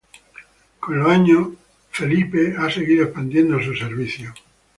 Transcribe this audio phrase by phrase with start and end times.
[0.79, 1.49] Con los años,
[1.99, 4.33] Naver ha seguido expandiendo sus servicios.